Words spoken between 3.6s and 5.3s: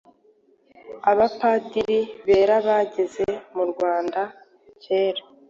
Rwanda kera,